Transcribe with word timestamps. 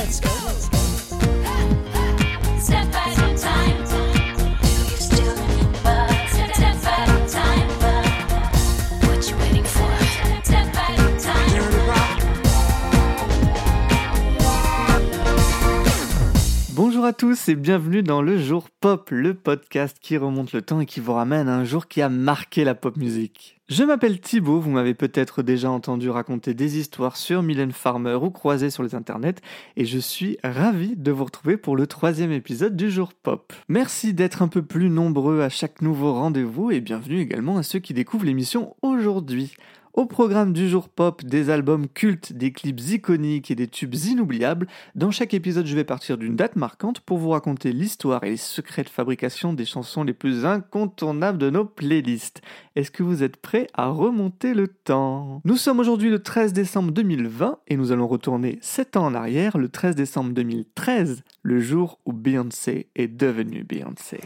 let's 0.00 0.20
go. 0.20 0.28
Step 2.58 2.90
time. 3.36 3.90
Bonjour 16.72 17.04
à 17.04 17.12
tous 17.12 17.48
et 17.48 17.54
bienvenue 17.54 18.02
dans 18.02 18.22
le 18.22 18.38
jour 18.38 18.70
pop, 18.80 19.10
le 19.10 19.34
podcast 19.34 19.98
qui 20.00 20.16
remonte 20.16 20.52
le 20.52 20.62
temps 20.62 20.80
et 20.80 20.86
qui 20.86 21.00
vous 21.00 21.12
ramène 21.12 21.46
à 21.48 21.54
un 21.54 21.64
jour 21.64 21.88
qui 21.88 22.00
a 22.00 22.08
marqué 22.08 22.64
la 22.64 22.74
pop 22.74 22.96
musique. 22.96 23.59
Je 23.70 23.84
m'appelle 23.84 24.18
Thibaut, 24.20 24.58
vous 24.58 24.72
m'avez 24.72 24.94
peut-être 24.94 25.44
déjà 25.44 25.70
entendu 25.70 26.10
raconter 26.10 26.54
des 26.54 26.76
histoires 26.76 27.16
sur 27.16 27.40
Mylène 27.40 27.70
Farmer 27.70 28.16
ou 28.20 28.30
croisé 28.30 28.68
sur 28.68 28.82
les 28.82 28.96
internets 28.96 29.40
et 29.76 29.84
je 29.84 30.00
suis 30.00 30.38
ravi 30.42 30.96
de 30.96 31.12
vous 31.12 31.24
retrouver 31.24 31.56
pour 31.56 31.76
le 31.76 31.86
troisième 31.86 32.32
épisode 32.32 32.74
du 32.74 32.90
jour 32.90 33.14
pop. 33.14 33.52
Merci 33.68 34.12
d'être 34.12 34.42
un 34.42 34.48
peu 34.48 34.62
plus 34.62 34.90
nombreux 34.90 35.40
à 35.42 35.50
chaque 35.50 35.82
nouveau 35.82 36.12
rendez-vous 36.14 36.72
et 36.72 36.80
bienvenue 36.80 37.20
également 37.20 37.58
à 37.58 37.62
ceux 37.62 37.78
qui 37.78 37.94
découvrent 37.94 38.24
l'émission 38.24 38.74
aujourd'hui. 38.82 39.54
Au 39.92 40.06
programme 40.06 40.52
du 40.52 40.68
jour 40.68 40.88
pop, 40.88 41.24
des 41.24 41.50
albums 41.50 41.88
cultes, 41.88 42.32
des 42.32 42.52
clips 42.52 42.80
iconiques 42.90 43.50
et 43.50 43.56
des 43.56 43.66
tubes 43.66 43.96
inoubliables, 43.96 44.68
dans 44.94 45.10
chaque 45.10 45.34
épisode 45.34 45.66
je 45.66 45.74
vais 45.74 45.82
partir 45.82 46.16
d'une 46.16 46.36
date 46.36 46.54
marquante 46.54 47.00
pour 47.00 47.18
vous 47.18 47.30
raconter 47.30 47.72
l'histoire 47.72 48.22
et 48.22 48.30
les 48.30 48.36
secrets 48.36 48.84
de 48.84 48.88
fabrication 48.88 49.52
des 49.52 49.64
chansons 49.64 50.04
les 50.04 50.12
plus 50.12 50.46
incontournables 50.46 51.38
de 51.38 51.50
nos 51.50 51.64
playlists. 51.64 52.40
Est-ce 52.76 52.92
que 52.92 53.02
vous 53.02 53.24
êtes 53.24 53.36
prêts 53.36 53.66
à 53.74 53.88
remonter 53.88 54.54
le 54.54 54.68
temps? 54.68 55.42
Nous 55.44 55.56
sommes 55.56 55.80
aujourd'hui 55.80 56.08
le 56.08 56.22
13 56.22 56.52
décembre 56.52 56.92
2020 56.92 57.58
et 57.66 57.76
nous 57.76 57.90
allons 57.90 58.06
retourner 58.06 58.60
7 58.62 58.96
ans 58.96 59.06
en 59.06 59.14
arrière, 59.14 59.58
le 59.58 59.68
13 59.68 59.96
décembre 59.96 60.32
2013, 60.34 61.24
le 61.42 61.58
jour 61.58 61.98
où 62.06 62.12
Beyoncé 62.12 62.86
est 62.94 63.08
devenue 63.08 63.64
Beyoncé. 63.64 64.20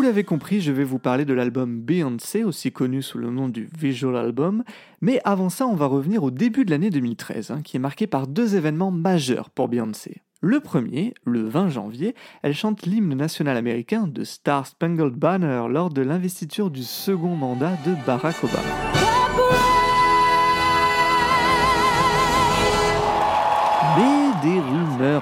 Vous 0.00 0.06
l'avez 0.06 0.24
compris, 0.24 0.62
je 0.62 0.72
vais 0.72 0.82
vous 0.82 0.98
parler 0.98 1.26
de 1.26 1.34
l'album 1.34 1.78
Beyoncé, 1.78 2.42
aussi 2.42 2.72
connu 2.72 3.02
sous 3.02 3.18
le 3.18 3.28
nom 3.28 3.50
du 3.50 3.68
Visual 3.78 4.16
Album. 4.16 4.64
Mais 5.02 5.20
avant 5.24 5.50
ça, 5.50 5.66
on 5.66 5.74
va 5.74 5.84
revenir 5.84 6.22
au 6.22 6.30
début 6.30 6.64
de 6.64 6.70
l'année 6.70 6.88
2013, 6.88 7.50
hein, 7.50 7.60
qui 7.62 7.76
est 7.76 7.80
marqué 7.80 8.06
par 8.06 8.26
deux 8.26 8.56
événements 8.56 8.90
majeurs 8.90 9.50
pour 9.50 9.68
Beyoncé. 9.68 10.22
Le 10.40 10.60
premier, 10.60 11.12
le 11.26 11.42
20 11.42 11.68
janvier, 11.68 12.14
elle 12.42 12.54
chante 12.54 12.86
l'hymne 12.86 13.12
national 13.14 13.58
américain 13.58 14.06
de 14.06 14.24
Star 14.24 14.66
Spangled 14.66 15.16
Banner 15.16 15.64
lors 15.68 15.90
de 15.90 16.00
l'investiture 16.00 16.70
du 16.70 16.82
second 16.82 17.36
mandat 17.36 17.76
de 17.84 17.94
Barack 18.06 18.42
Obama. 18.42 19.79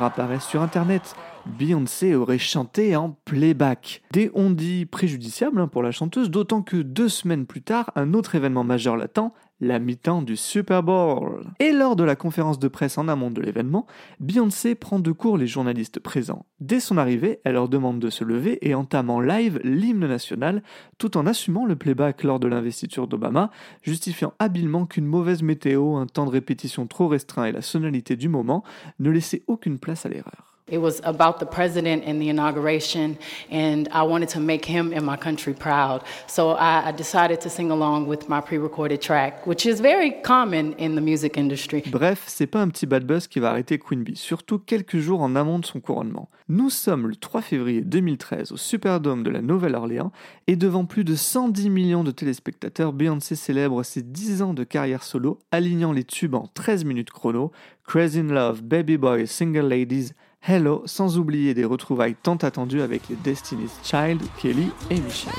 Apparaissent 0.03 0.47
sur 0.47 0.63
internet. 0.63 1.15
Beyoncé 1.47 2.15
aurait 2.15 2.39
chanté 2.39 2.95
en 2.97 3.17
playback. 3.25 4.03
Des 4.13 4.31
on-dit 4.35 4.87
préjudiciables 4.87 5.61
hein, 5.61 5.69
pour 5.69 5.83
la 5.83 5.91
chanteuse, 5.91 6.31
d'autant 6.31 6.63
que 6.63 6.77
deux 6.77 7.09
semaines 7.09 7.47
plus 7.47 7.63
tard, 7.63 7.91
un 7.97 8.13
autre 8.15 8.35
événement 8.35 8.65
majeur 8.65 8.97
l'attend, 8.97 9.33
la 9.61 9.79
mi-temps 9.79 10.23
du 10.23 10.37
Super 10.37 10.83
Bowl. 10.83 11.45
Et 11.59 11.73
lors 11.73 11.97
de 11.97 12.05
la 12.05 12.17
conférence 12.17 12.59
de 12.59 12.69
presse 12.69 12.99
en 12.99 13.09
amont 13.09 13.31
de 13.31 13.41
l'événement, 13.41 13.87
Beyoncé 14.21 14.75
prend 14.75 14.99
de 14.99 15.13
court 15.13 15.37
les 15.37 15.47
journalistes 15.47 16.01
présents. 16.01 16.47
Dès 16.61 16.81
son 16.81 16.99
arrivée, 16.99 17.41
elle 17.45 17.55
leur 17.55 17.69
demande 17.69 17.99
de 17.99 18.11
se 18.11 18.25
lever 18.25 18.59
et 18.63 18.75
entame 18.75 19.11
en 19.11 19.21
live 19.21 19.61
l'hymne 19.65 20.07
national, 20.07 20.63
tout 20.99 21.17
en 21.17 21.27
assumant 21.27 21.67
le 21.67 21.77
playback 21.77 22.23
lors 22.23 22.41
de 22.41 22.49
l'investiture 22.49 23.09
d'Obama, 23.09 23.51
justifiant 23.83 24.35
habilement 24.39 24.87
qu'une 24.87 25.07
mauvaise 25.07 25.43
météo, 25.43 25.97
un 25.97 26.07
temps 26.07 26.27
de 26.27 26.31
répétition 26.31 26.87
trop 26.87 27.09
restreint 27.09 27.47
et 27.47 27.53
la 27.53 27.63
sonalité 27.63 28.17
du 28.17 28.29
moment 28.29 28.63
ne 28.99 29.11
laissaient 29.11 29.43
aucune 29.47 29.79
place 29.79 30.07
à 30.07 30.09
l'erreur. 30.09 30.58
It 30.69 30.79
was 30.79 31.01
about 31.05 31.39
the 31.39 31.47
president 31.47 32.05
and 32.05 32.21
the 32.21 32.29
inauguration, 32.29 33.19
and 33.51 33.89
I 33.93 34.03
wanted 34.03 34.29
to 34.31 34.41
make 34.41 34.65
him 34.65 34.93
and 34.93 35.05
my 35.05 35.17
country 35.17 35.55
proud. 35.55 36.03
So 36.27 36.51
I, 36.51 36.89
I 36.89 36.93
decided 36.93 37.41
to 37.41 37.51
sing 37.51 37.71
along 37.71 38.07
with 38.07 38.29
my 38.29 38.41
pre 38.41 38.59
recorded 38.59 39.01
track, 39.01 39.47
which 39.47 39.67
is 39.67 39.81
very 39.81 40.13
common 40.23 40.75
in 40.79 40.95
the 40.95 41.01
music 41.01 41.37
industry. 41.37 41.83
Bref, 41.91 42.25
c'est 42.27 42.47
pas 42.47 42.61
un 42.61 42.69
petit 42.69 42.87
bad 42.87 43.05
buzz 43.05 43.27
qui 43.27 43.41
va 43.41 43.51
arrêter 43.51 43.79
Queen 43.79 44.03
Bee, 44.03 44.17
surtout 44.17 44.59
quelques 44.59 44.99
jours 44.99 45.23
en 45.23 45.35
amont 45.37 45.59
de 45.59 45.67
son 45.67 45.81
couronnement. 45.81 46.29
Nous 46.51 46.71
sommes 46.71 47.09
le 47.09 47.17
3 47.17 47.43
février 47.43 47.83
2013 47.83 48.53
au 48.53 48.57
Superdome 48.57 49.23
de 49.23 49.29
la 49.31 49.43
Nouvelle-Orléans 49.43 50.13
et 50.47 50.57
devant 50.57 50.87
plus 50.87 51.05
de 51.05 51.15
110 51.15 51.69
millions 51.69 52.05
de 52.05 52.11
téléspectateurs, 52.11 52.95
Beyoncé 52.95 53.37
célèbre 53.37 53.83
ses 53.83 54.03
10 54.03 54.43
ans 54.43 54.55
de 54.55 54.65
carrière 54.65 55.03
solo, 55.03 55.39
alignant 55.51 55.93
les 55.93 56.05
tubes 56.05 56.35
en 56.35 56.47
13 56.47 56.85
minutes 56.85 57.11
chrono, 57.11 57.53
Crazy 57.85 58.21
in 58.21 58.29
Love, 58.29 58.63
Baby 58.63 58.97
Boy, 58.97 59.27
Single 59.27 59.69
Ladies, 59.69 60.13
Hello, 60.47 60.83
sans 60.87 61.19
oublier 61.19 61.53
des 61.53 61.65
retrouvailles 61.65 62.15
tant 62.15 62.37
attendues 62.37 62.81
avec 62.81 63.09
les 63.09 63.17
Destiny's 63.17 63.73
Child, 63.83 64.23
Kelly 64.41 64.71
et 64.91 65.01
Michelle. 65.01 65.33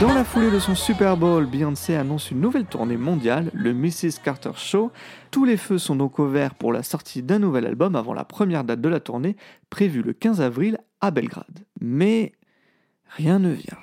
Dans 0.00 0.14
la 0.14 0.24
foulée 0.24 0.50
de 0.50 0.58
son 0.58 0.74
Super 0.74 1.16
Bowl, 1.16 1.46
Beyoncé 1.46 1.94
annonce 1.94 2.30
une 2.30 2.40
nouvelle 2.40 2.64
tournée 2.64 2.96
mondiale, 2.96 3.50
le 3.54 3.72
Mrs. 3.72 4.20
Carter 4.24 4.50
Show. 4.56 4.90
Tous 5.30 5.44
les 5.44 5.56
feux 5.56 5.78
sont 5.78 5.94
donc 5.94 6.18
au 6.18 6.26
vert 6.26 6.54
pour 6.54 6.72
la 6.72 6.82
sortie 6.82 7.22
d'un 7.22 7.38
nouvel 7.38 7.66
album 7.66 7.94
avant 7.94 8.14
la 8.14 8.24
première 8.24 8.64
date 8.64 8.80
de 8.80 8.88
la 8.88 8.98
tournée, 8.98 9.36
prévue 9.70 10.02
le 10.02 10.12
15 10.12 10.40
avril 10.40 10.78
à 11.00 11.10
Belgrade. 11.12 11.66
Mais 11.80 12.32
rien 13.16 13.38
ne 13.38 13.50
vient. 13.50 13.78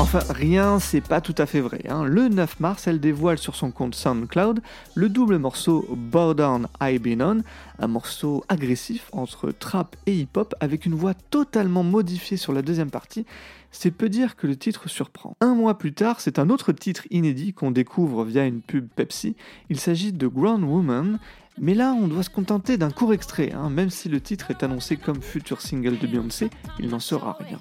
Enfin, 0.00 0.18
rien, 0.28 0.80
c'est 0.80 1.00
pas 1.00 1.20
tout 1.20 1.34
à 1.38 1.46
fait 1.46 1.60
vrai. 1.60 1.82
hein. 1.88 2.04
Le 2.04 2.28
9 2.28 2.58
mars, 2.60 2.88
elle 2.88 2.98
dévoile 2.98 3.38
sur 3.38 3.54
son 3.54 3.70
compte 3.70 3.94
SoundCloud 3.94 4.60
le 4.94 5.08
double 5.08 5.38
morceau 5.38 5.86
Down 6.12 6.66
I 6.80 6.98
Been 6.98 7.22
On, 7.22 7.42
un 7.78 7.86
morceau 7.86 8.44
agressif 8.48 9.08
entre 9.12 9.52
trap 9.52 9.94
et 10.06 10.14
hip-hop 10.14 10.54
avec 10.60 10.84
une 10.84 10.94
voix 10.94 11.14
totalement 11.14 11.84
modifiée 11.84 12.36
sur 12.36 12.52
la 12.52 12.62
deuxième 12.62 12.90
partie. 12.90 13.24
C'est 13.70 13.92
peu 13.92 14.08
dire 14.08 14.34
que 14.36 14.48
le 14.48 14.56
titre 14.56 14.88
surprend. 14.88 15.36
Un 15.40 15.54
mois 15.54 15.78
plus 15.78 15.92
tard, 15.92 16.20
c'est 16.20 16.38
un 16.40 16.50
autre 16.50 16.72
titre 16.72 17.06
inédit 17.10 17.52
qu'on 17.52 17.70
découvre 17.70 18.24
via 18.24 18.44
une 18.44 18.60
pub 18.62 18.88
Pepsi. 18.88 19.36
Il 19.70 19.78
s'agit 19.78 20.12
de 20.12 20.26
Grown 20.26 20.64
Woman. 20.64 21.18
Mais 21.60 21.74
là, 21.74 21.92
on 21.96 22.08
doit 22.08 22.24
se 22.24 22.30
contenter 22.30 22.76
d'un 22.78 22.90
court 22.90 23.14
extrait, 23.14 23.52
hein. 23.52 23.70
même 23.70 23.90
si 23.90 24.08
le 24.08 24.20
titre 24.20 24.50
est 24.50 24.64
annoncé 24.64 24.96
comme 24.96 25.22
futur 25.22 25.60
single 25.60 25.98
de 25.98 26.08
Beyoncé, 26.08 26.50
il 26.80 26.88
n'en 26.88 26.98
sera 26.98 27.38
rien. 27.38 27.60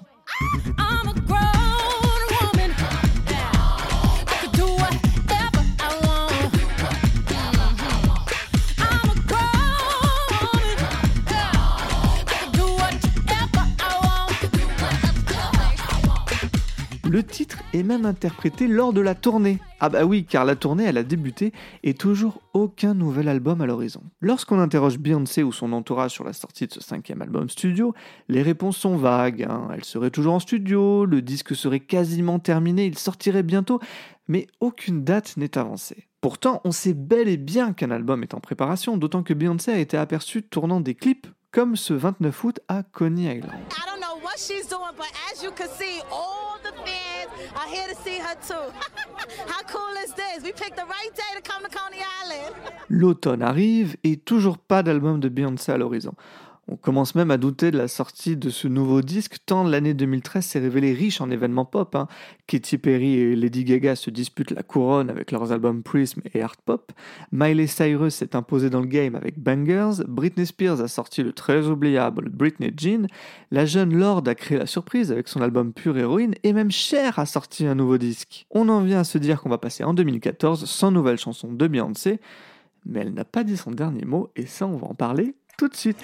Le 17.13 17.21
titre 17.21 17.59
est 17.73 17.83
même 17.83 18.07
interprété 18.07 18.65
lors 18.65 18.91
de 18.91 18.99
la 18.99 19.13
tournée. 19.13 19.59
Ah 19.79 19.89
bah 19.89 20.03
oui, 20.03 20.25
car 20.25 20.45
la 20.45 20.55
tournée 20.55 20.85
elle 20.85 20.97
a 20.97 21.03
débuté 21.03 21.53
et 21.83 21.93
toujours 21.93 22.41
aucun 22.53 22.95
nouvel 22.95 23.27
album 23.27 23.61
à 23.61 23.67
l'horizon. 23.67 24.01
Lorsqu'on 24.19 24.59
interroge 24.59 24.97
Beyoncé 24.97 25.43
ou 25.43 25.51
son 25.51 25.73
entourage 25.73 26.09
sur 26.09 26.23
la 26.23 26.33
sortie 26.33 26.65
de 26.65 26.73
ce 26.73 26.81
cinquième 26.81 27.21
album 27.21 27.51
studio, 27.51 27.93
les 28.29 28.41
réponses 28.41 28.77
sont 28.77 28.97
vagues. 28.97 29.43
hein. 29.43 29.67
Elle 29.75 29.83
serait 29.83 30.09
toujours 30.09 30.33
en 30.33 30.39
studio, 30.39 31.05
le 31.05 31.21
disque 31.21 31.55
serait 31.55 31.81
quasiment 31.81 32.39
terminé, 32.39 32.87
il 32.87 32.97
sortirait 32.97 33.43
bientôt, 33.43 33.79
mais 34.27 34.47
aucune 34.59 35.03
date 35.03 35.37
n'est 35.37 35.55
avancée. 35.55 36.07
Pourtant, 36.19 36.61
on 36.63 36.71
sait 36.71 36.95
bel 36.95 37.27
et 37.27 37.37
bien 37.37 37.73
qu'un 37.73 37.91
album 37.91 38.23
est 38.23 38.33
en 38.33 38.39
préparation, 38.39 38.97
d'autant 38.97 39.21
que 39.21 39.35
Beyoncé 39.35 39.71
a 39.71 39.77
été 39.77 39.97
aperçue 39.97 40.41
tournant 40.41 40.81
des 40.81 40.95
clips 40.95 41.27
comme 41.51 41.75
ce 41.75 41.93
29 41.93 42.43
août 42.43 42.59
à 42.67 42.81
Coney 42.81 43.37
Island. 43.37 43.53
What 44.23 44.39
she's 44.39 44.65
doing, 44.67 44.93
but 44.97 45.11
as 45.31 45.43
you 45.43 45.51
can 45.51 45.67
see, 45.69 46.01
all 46.09 46.57
the 46.63 46.71
fans 46.71 47.29
are 47.55 47.67
here 47.67 47.87
to 47.93 47.95
see 48.03 48.17
her 48.19 48.35
too. 48.47 48.71
How 49.47 49.61
cool 49.63 49.95
is 50.03 50.13
this? 50.13 50.43
We 50.43 50.53
picked 50.53 50.77
the 50.77 50.85
right 50.85 51.11
day 51.13 51.31
to 51.35 51.41
come 51.41 51.61
to 51.63 51.69
Coney 51.69 52.01
Island. 52.23 52.55
L'automne 52.89 53.43
arrive 53.43 53.97
et 54.03 54.15
toujours 54.17 54.57
pas 54.57 54.81
d'album 54.81 55.19
de 55.19 55.27
Beyoncé 55.29 55.73
à 55.73 55.77
l'horizon. 55.77 56.13
On 56.69 56.77
commence 56.77 57.13
même 57.13 57.29
à 57.29 57.37
douter 57.37 57.71
de 57.71 57.77
la 57.77 57.89
sortie 57.89 58.37
de 58.37 58.49
ce 58.49 58.69
nouveau 58.69 59.01
disque, 59.01 59.35
tant 59.45 59.65
l'année 59.65 59.93
2013 59.93 60.45
s'est 60.45 60.59
révélée 60.59 60.93
riche 60.93 61.19
en 61.19 61.29
événements 61.29 61.65
pop. 61.65 61.93
hein. 61.93 62.07
Katy 62.47 62.77
Perry 62.77 63.15
et 63.15 63.35
Lady 63.35 63.65
Gaga 63.65 63.97
se 63.97 64.09
disputent 64.09 64.51
la 64.51 64.63
couronne 64.63 65.09
avec 65.09 65.31
leurs 65.31 65.51
albums 65.51 65.83
Prism 65.83 66.21
et 66.33 66.41
Art 66.41 66.55
Pop. 66.63 66.93
Miley 67.33 67.67
Cyrus 67.67 68.15
s'est 68.15 68.33
imposée 68.33 68.69
dans 68.69 68.79
le 68.79 68.87
game 68.87 69.15
avec 69.15 69.39
Bangers. 69.39 70.03
Britney 70.07 70.45
Spears 70.45 70.79
a 70.79 70.87
sorti 70.87 71.21
le 71.21 71.33
très 71.33 71.67
oubliable 71.67 72.29
Britney 72.29 72.71
Jean. 72.77 73.07
La 73.51 73.65
jeune 73.65 73.93
Lorde 73.93 74.29
a 74.29 74.35
créé 74.35 74.57
la 74.57 74.65
surprise 74.65 75.11
avec 75.11 75.27
son 75.27 75.41
album 75.41 75.73
Pure 75.73 75.97
Héroïne. 75.97 76.33
Et 76.43 76.53
même 76.53 76.71
Cher 76.71 77.19
a 77.19 77.25
sorti 77.25 77.65
un 77.65 77.75
nouveau 77.75 77.97
disque. 77.97 78.45
On 78.51 78.69
en 78.69 78.81
vient 78.81 79.01
à 79.01 79.03
se 79.03 79.17
dire 79.17 79.41
qu'on 79.41 79.49
va 79.49 79.57
passer 79.57 79.83
en 79.83 79.93
2014 79.93 80.63
sans 80.63 80.91
nouvelle 80.91 81.17
chanson 81.17 81.51
de 81.51 81.67
Beyoncé. 81.67 82.21
Mais 82.85 83.01
elle 83.01 83.13
n'a 83.13 83.25
pas 83.25 83.43
dit 83.43 83.57
son 83.57 83.71
dernier 83.71 84.05
mot 84.05 84.29
et 84.35 84.45
ça 84.45 84.65
on 84.65 84.77
va 84.77 84.87
en 84.87 84.93
parler 84.93 85.35
tout 85.57 85.67
de 85.67 85.75
suite. 85.75 86.03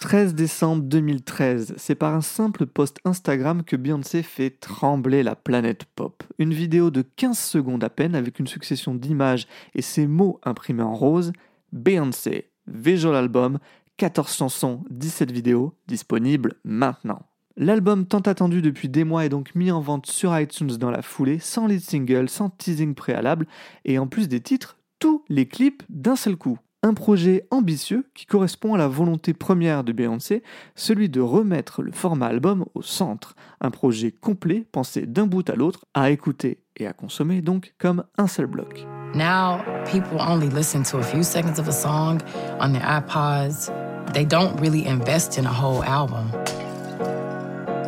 13 0.00 0.36
décembre 0.36 0.84
2013, 0.84 1.74
c'est 1.76 1.96
par 1.96 2.14
un 2.14 2.20
simple 2.20 2.66
post 2.66 3.00
Instagram 3.04 3.64
que 3.64 3.74
Beyoncé 3.74 4.22
fait 4.22 4.50
trembler 4.50 5.24
la 5.24 5.34
planète 5.34 5.84
pop. 5.96 6.22
Une 6.38 6.54
vidéo 6.54 6.92
de 6.92 7.02
15 7.02 7.36
secondes 7.36 7.82
à 7.82 7.90
peine 7.90 8.14
avec 8.14 8.38
une 8.38 8.46
succession 8.46 8.94
d'images 8.94 9.48
et 9.74 9.82
ces 9.82 10.06
mots 10.06 10.38
imprimés 10.44 10.84
en 10.84 10.94
rose. 10.94 11.32
Beyoncé, 11.72 12.50
Visual 12.68 13.16
Album, 13.16 13.58
14 13.96 14.32
chansons, 14.32 14.84
17 14.90 15.32
vidéos, 15.32 15.74
disponibles 15.88 16.54
maintenant. 16.62 17.22
L'album 17.56 18.06
tant 18.06 18.20
attendu 18.20 18.60
depuis 18.60 18.90
des 18.90 19.02
mois 19.02 19.24
est 19.24 19.30
donc 19.30 19.54
mis 19.54 19.70
en 19.70 19.80
vente 19.80 20.06
sur 20.06 20.38
iTunes 20.38 20.76
dans 20.76 20.90
la 20.90 21.00
foulée, 21.00 21.38
sans 21.38 21.66
lead 21.66 21.80
single, 21.80 22.28
sans 22.28 22.50
teasing 22.50 22.94
préalable, 22.94 23.46
et 23.86 23.98
en 23.98 24.06
plus 24.06 24.28
des 24.28 24.40
titres, 24.40 24.75
tous 24.98 25.24
les 25.28 25.46
clips 25.46 25.82
d'un 25.88 26.16
seul 26.16 26.36
coup. 26.36 26.58
Un 26.82 26.94
projet 26.94 27.46
ambitieux 27.50 28.06
qui 28.14 28.26
correspond 28.26 28.74
à 28.74 28.78
la 28.78 28.86
volonté 28.86 29.34
première 29.34 29.82
de 29.82 29.92
Beyoncé, 29.92 30.42
celui 30.76 31.08
de 31.08 31.20
remettre 31.20 31.82
le 31.82 31.90
format 31.90 32.26
album 32.26 32.64
au 32.74 32.82
centre. 32.82 33.34
Un 33.60 33.70
projet 33.70 34.12
complet, 34.12 34.64
pensé 34.70 35.06
d'un 35.06 35.26
bout 35.26 35.48
à 35.50 35.56
l'autre, 35.56 35.84
à 35.94 36.10
écouter 36.10 36.60
et 36.76 36.86
à 36.86 36.92
consommer 36.92 37.40
donc 37.40 37.74
comme 37.78 38.04
un 38.18 38.26
seul 38.28 38.46
bloc. 38.46 38.86
Now, 39.14 39.62
people 39.90 40.20
only 40.20 40.48
listen 40.48 40.82
to 40.84 40.98
a 40.98 41.02
few 41.02 41.22
seconds 41.22 41.58
of 41.58 41.66
a 41.66 41.72
song 41.72 42.20
on 42.60 42.72
their 42.72 42.82
iPods. 42.82 43.72
They 44.12 44.24
don't 44.24 44.60
really 44.60 44.86
invest 44.86 45.38
in 45.38 45.46
a 45.46 45.52
whole 45.52 45.82
album. 45.82 46.30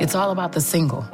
It's 0.00 0.14
all 0.14 0.31
about 0.31 0.52
the 0.52 0.61
single 0.61 1.04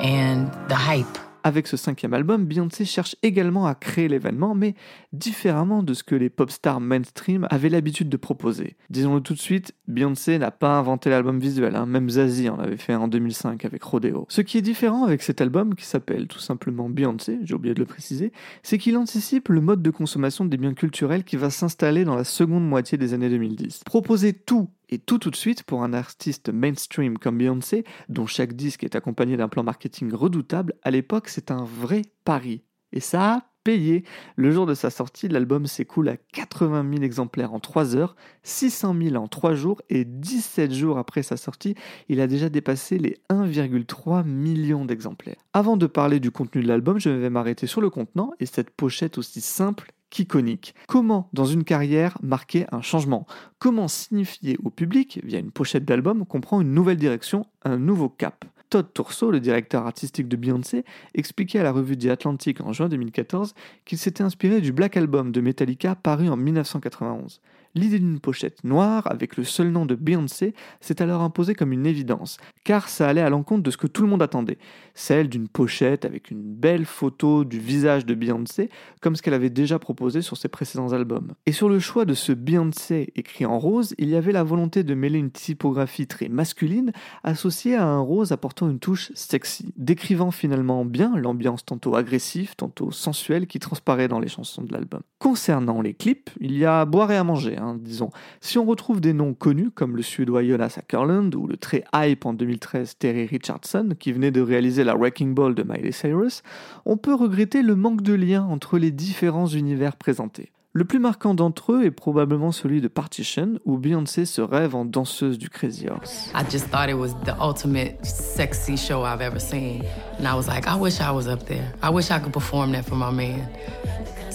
and 0.00 0.50
the 0.68 0.74
hype. 0.74 1.31
Avec 1.44 1.66
ce 1.66 1.76
cinquième 1.76 2.14
album, 2.14 2.44
Beyoncé 2.44 2.84
cherche 2.84 3.16
également 3.22 3.66
à 3.66 3.74
créer 3.74 4.08
l'événement, 4.08 4.54
mais 4.54 4.74
différemment 5.12 5.82
de 5.82 5.92
ce 5.92 6.04
que 6.04 6.14
les 6.14 6.30
pop 6.30 6.50
stars 6.50 6.80
mainstream 6.80 7.46
avaient 7.50 7.68
l'habitude 7.68 8.08
de 8.08 8.16
proposer. 8.16 8.76
Disons-le 8.90 9.20
tout 9.20 9.34
de 9.34 9.38
suite, 9.40 9.74
Beyoncé 9.88 10.38
n'a 10.38 10.50
pas 10.50 10.78
inventé 10.78 11.10
l'album 11.10 11.40
visuel, 11.40 11.74
hein. 11.74 11.86
même 11.86 12.08
Zazie 12.10 12.48
en 12.48 12.58
avait 12.58 12.76
fait 12.76 12.94
en 12.94 13.08
2005 13.08 13.64
avec 13.64 13.82
Rodeo. 13.82 14.26
Ce 14.28 14.40
qui 14.40 14.58
est 14.58 14.62
différent 14.62 15.04
avec 15.04 15.22
cet 15.22 15.40
album, 15.40 15.74
qui 15.74 15.84
s'appelle 15.84 16.28
tout 16.28 16.38
simplement 16.38 16.88
Beyoncé, 16.88 17.38
j'ai 17.42 17.54
oublié 17.54 17.74
de 17.74 17.80
le 17.80 17.86
préciser, 17.86 18.32
c'est 18.62 18.78
qu'il 18.78 18.96
anticipe 18.96 19.48
le 19.48 19.60
mode 19.60 19.82
de 19.82 19.90
consommation 19.90 20.44
des 20.44 20.56
biens 20.56 20.74
culturels 20.74 21.24
qui 21.24 21.36
va 21.36 21.50
s'installer 21.50 22.04
dans 22.04 22.16
la 22.16 22.24
seconde 22.24 22.66
moitié 22.68 22.98
des 22.98 23.14
années 23.14 23.28
2010. 23.28 23.82
Proposer 23.84 24.32
tout 24.32 24.68
et 24.92 24.98
tout 24.98 25.18
tout 25.18 25.30
de 25.30 25.36
suite 25.36 25.62
pour 25.62 25.82
un 25.82 25.94
artiste 25.94 26.50
mainstream 26.50 27.16
comme 27.16 27.38
Beyoncé, 27.38 27.84
dont 28.10 28.26
chaque 28.26 28.52
disque 28.52 28.84
est 28.84 28.94
accompagné 28.94 29.38
d'un 29.38 29.48
plan 29.48 29.62
marketing 29.62 30.12
redoutable, 30.12 30.74
à 30.82 30.90
l'époque 30.90 31.28
c'est 31.28 31.50
un 31.50 31.64
vrai 31.64 32.02
pari. 32.24 32.62
Et 32.92 33.00
ça 33.00 33.34
a 33.34 33.40
payé. 33.64 34.04
Le 34.36 34.50
jour 34.50 34.66
de 34.66 34.74
sa 34.74 34.90
sortie, 34.90 35.28
l'album 35.28 35.66
s'écoule 35.66 36.10
à 36.10 36.16
80 36.34 36.84
000 36.90 37.04
exemplaires 37.04 37.54
en 37.54 37.60
3 37.60 37.96
heures, 37.96 38.16
600 38.42 38.94
000 39.02 39.16
en 39.16 39.28
3 39.28 39.54
jours 39.54 39.80
et 39.88 40.04
17 40.04 40.72
jours 40.72 40.98
après 40.98 41.22
sa 41.22 41.38
sortie, 41.38 41.74
il 42.10 42.20
a 42.20 42.26
déjà 42.26 42.50
dépassé 42.50 42.98
les 42.98 43.16
1,3 43.30 44.26
million 44.26 44.84
d'exemplaires. 44.84 45.36
Avant 45.54 45.78
de 45.78 45.86
parler 45.86 46.20
du 46.20 46.30
contenu 46.30 46.62
de 46.62 46.68
l'album, 46.68 46.98
je 46.98 47.08
vais 47.08 47.30
m'arrêter 47.30 47.66
sur 47.66 47.80
le 47.80 47.88
contenant 47.88 48.32
et 48.40 48.46
cette 48.46 48.70
pochette 48.70 49.16
aussi 49.16 49.40
simple 49.40 49.92
qu'iconique. 50.12 50.74
Comment, 50.86 51.28
dans 51.32 51.46
une 51.46 51.64
carrière, 51.64 52.18
marquer 52.22 52.66
un 52.70 52.82
changement? 52.82 53.26
Comment 53.58 53.88
signifier 53.88 54.58
au 54.62 54.70
public, 54.70 55.20
via 55.24 55.40
une 55.40 55.50
pochette 55.50 55.86
d'album, 55.86 56.26
qu'on 56.26 56.42
prend 56.42 56.60
une 56.60 56.74
nouvelle 56.74 56.98
direction, 56.98 57.46
un 57.64 57.78
nouveau 57.78 58.10
cap? 58.10 58.44
Todd 58.68 58.92
Tourso, 58.92 59.30
le 59.30 59.40
directeur 59.40 59.86
artistique 59.86 60.28
de 60.28 60.36
Beyoncé, 60.36 60.84
expliquait 61.14 61.58
à 61.58 61.62
la 61.62 61.72
revue 61.72 61.96
The 61.96 62.06
Atlantic 62.06 62.60
en 62.60 62.72
juin 62.72 62.88
2014 62.88 63.54
qu'il 63.84 63.98
s'était 63.98 64.22
inspiré 64.22 64.60
du 64.60 64.72
Black 64.72 64.96
Album 64.96 65.32
de 65.32 65.40
Metallica 65.40 65.94
paru 65.94 66.28
en 66.28 66.36
1991. 66.36 67.40
L'idée 67.74 67.98
d'une 67.98 68.20
pochette 68.20 68.64
noire 68.64 69.10
avec 69.10 69.38
le 69.38 69.44
seul 69.44 69.70
nom 69.70 69.86
de 69.86 69.94
Beyoncé 69.94 70.54
s'est 70.80 71.00
alors 71.00 71.22
imposée 71.22 71.54
comme 71.54 71.72
une 71.72 71.86
évidence, 71.86 72.36
car 72.64 72.90
ça 72.90 73.08
allait 73.08 73.22
à 73.22 73.30
l'encontre 73.30 73.62
de 73.62 73.70
ce 73.70 73.78
que 73.78 73.86
tout 73.86 74.02
le 74.02 74.08
monde 74.08 74.22
attendait, 74.22 74.58
celle 74.94 75.30
d'une 75.30 75.48
pochette 75.48 76.04
avec 76.04 76.30
une 76.30 76.42
belle 76.42 76.84
photo 76.84 77.44
du 77.44 77.58
visage 77.58 78.04
de 78.04 78.14
Beyoncé, 78.14 78.68
comme 79.00 79.16
ce 79.16 79.22
qu'elle 79.22 79.32
avait 79.32 79.48
déjà 79.48 79.78
proposé 79.78 80.20
sur 80.20 80.36
ses 80.36 80.48
précédents 80.48 80.92
albums. 80.92 81.32
Et 81.46 81.52
sur 81.52 81.70
le 81.70 81.78
choix 81.78 82.04
de 82.04 82.12
ce 82.12 82.32
Beyoncé 82.32 83.10
écrit 83.16 83.46
en 83.46 83.58
rose, 83.58 83.94
il 83.96 84.10
y 84.10 84.16
avait 84.16 84.32
la 84.32 84.42
volonté 84.42 84.84
de 84.84 84.94
mêler 84.94 85.18
une 85.18 85.30
typographie 85.30 86.06
très 86.06 86.28
masculine 86.28 86.92
associée 87.24 87.76
à 87.76 87.86
un 87.86 88.00
rose 88.00 88.32
apportant 88.32 88.68
une 88.68 88.80
touche 88.80 89.12
sexy, 89.14 89.72
décrivant 89.78 90.30
finalement 90.30 90.84
bien 90.84 91.16
l'ambiance 91.16 91.64
tantôt 91.64 91.96
agressive, 91.96 92.54
tantôt 92.54 92.90
sensuelle 92.90 93.46
qui 93.46 93.58
transparaît 93.60 94.08
dans 94.08 94.20
les 94.20 94.28
chansons 94.28 94.62
de 94.62 94.72
l'album. 94.72 95.00
Concernant 95.18 95.80
les 95.80 95.94
clips, 95.94 96.30
il 96.38 96.58
y 96.58 96.66
a 96.66 96.80
à 96.80 96.84
boire 96.84 97.10
et 97.12 97.16
à 97.16 97.24
manger, 97.24 97.56
hein, 97.62 97.76
disons. 97.80 98.10
Si 98.40 98.58
on 98.58 98.64
retrouve 98.64 99.00
des 99.00 99.12
noms 99.12 99.34
connus 99.34 99.70
comme 99.70 99.96
le 99.96 100.02
suédois 100.02 100.44
Jonas 100.44 100.74
Ackerland 100.76 101.34
ou 101.34 101.46
le 101.46 101.56
très 101.56 101.84
hype 101.94 102.26
en 102.26 102.34
2013 102.34 102.96
Terry 102.98 103.26
Richardson 103.26 103.90
qui 103.98 104.12
venait 104.12 104.30
de 104.30 104.40
réaliser 104.40 104.84
la 104.84 104.94
Wrecking 104.94 105.34
Ball 105.34 105.54
de 105.54 105.62
Miley 105.62 105.92
Cyrus, 105.92 106.42
on 106.84 106.96
peut 106.96 107.14
regretter 107.14 107.62
le 107.62 107.76
manque 107.76 108.02
de 108.02 108.14
lien 108.14 108.44
entre 108.44 108.78
les 108.78 108.90
différents 108.90 109.46
univers 109.46 109.96
présentés. 109.96 110.50
Le 110.74 110.86
plus 110.86 110.98
marquant 110.98 111.34
d'entre 111.34 111.74
eux 111.74 111.84
est 111.84 111.90
probablement 111.90 112.50
celui 112.50 112.80
de 112.80 112.88
Partition, 112.88 113.58
où 113.66 113.76
Beyoncé 113.76 114.24
se 114.24 114.40
rêve 114.40 114.74
en 114.74 114.86
danseuse 114.86 115.36
du 115.36 115.50
Crazy 115.50 115.86
Horse. 115.86 116.30
I 116.34 116.50
just 116.50 116.70
thought 116.70 116.88
it 116.88 116.96
was 116.96 117.10
the 117.26 117.34
ultimate 117.38 118.02
sexy 118.02 118.78
show 118.78 119.04
I've 119.04 119.20
ever 119.20 119.38
seen. 119.38 119.82
And 120.18 120.24
I 120.24 120.34
was 120.34 120.46
like, 120.48 120.66
I 120.66 120.80
wish 120.80 120.98
I 120.98 121.12
was 121.12 121.28
up 121.28 121.44
there. 121.44 121.74
I 121.82 121.92
wish 121.92 122.10
I 122.10 122.18
could 122.18 122.32
perform 122.32 122.72
that 122.72 122.86
for 122.86 122.94
my 122.94 123.10
man. 123.10 123.46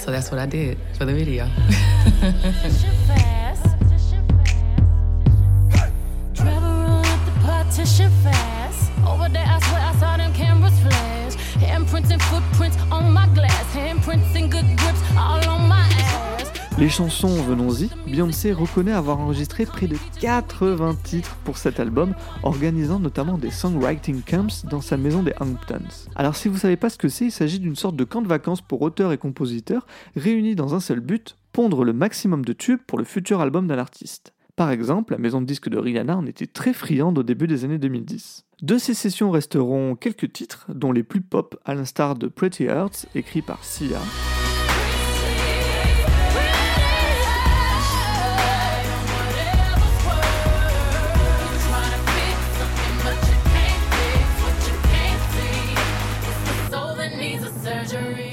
So 0.07 0.11
that's 0.11 0.31
what 0.31 0.39
I 0.39 0.45
did 0.45 0.77
for 0.97 1.03
the 1.03 1.13
video. 1.13 1.43
Travel 6.33 6.69
roll 6.81 7.05
up 7.05 7.25
the 7.25 7.31
partition 7.41 8.09
fast. 8.23 8.89
Over 9.05 9.27
there, 9.27 9.45
I 9.45 9.59
swear 9.59 9.81
I 9.81 9.93
saw 9.99 10.15
them 10.15 10.31
cameras 10.31 10.79
flash. 10.79 11.35
Handprints 11.59 12.09
and 12.09 12.21
footprints 12.21 12.77
on 12.89 13.11
my 13.11 13.27
glass. 13.35 13.65
Handprints 13.75 14.33
and 14.33 14.49
good 14.49 14.77
grips 14.77 15.01
all 15.17 15.45
on 15.45 15.67
my 15.67 15.85
ass. 15.91 16.36
Les 16.79 16.89
chansons 16.89 17.41
Venons-y, 17.41 17.89
Beyoncé 18.05 18.53
reconnaît 18.53 18.91
avoir 18.91 19.19
enregistré 19.19 19.65
près 19.65 19.87
de 19.87 19.97
80 20.21 20.97
titres 21.03 21.35
pour 21.43 21.57
cet 21.57 21.79
album, 21.79 22.13
organisant 22.43 22.99
notamment 22.99 23.39
des 23.39 23.49
songwriting 23.49 24.21
camps 24.21 24.63
dans 24.69 24.81
sa 24.81 24.95
maison 24.95 25.23
des 25.23 25.33
Hamptons. 25.39 26.05
Alors 26.15 26.35
si 26.35 26.49
vous 26.49 26.57
savez 26.59 26.77
pas 26.77 26.91
ce 26.91 26.99
que 26.99 27.09
c'est, 27.09 27.25
il 27.25 27.31
s'agit 27.31 27.57
d'une 27.57 27.75
sorte 27.75 27.95
de 27.95 28.03
camp 28.03 28.21
de 28.21 28.27
vacances 28.27 28.61
pour 28.61 28.83
auteurs 28.83 29.11
et 29.11 29.17
compositeurs 29.17 29.87
réunis 30.15 30.53
dans 30.53 30.75
un 30.75 30.79
seul 30.79 30.99
but, 30.99 31.35
pondre 31.51 31.83
le 31.83 31.93
maximum 31.93 32.45
de 32.45 32.53
tubes 32.53 32.81
pour 32.85 32.99
le 32.99 33.05
futur 33.05 33.41
album 33.41 33.65
d'un 33.65 33.79
artiste. 33.79 34.33
Par 34.55 34.69
exemple, 34.69 35.13
la 35.13 35.19
maison 35.19 35.41
de 35.41 35.47
disques 35.47 35.69
de 35.69 35.79
Rihanna 35.79 36.15
en 36.15 36.27
était 36.27 36.45
très 36.45 36.73
friande 36.73 37.17
au 37.17 37.23
début 37.23 37.47
des 37.47 37.65
années 37.65 37.79
2010. 37.79 38.45
De 38.61 38.77
ces 38.77 38.93
sessions 38.93 39.31
resteront 39.31 39.95
quelques 39.95 40.31
titres, 40.31 40.67
dont 40.69 40.91
les 40.91 41.03
plus 41.03 41.21
pop, 41.21 41.59
à 41.65 41.73
l'instar 41.73 42.15
de 42.15 42.27
Pretty 42.27 42.65
Hearts, 42.65 43.07
écrit 43.15 43.41
par 43.41 43.63
Sia, 43.63 43.99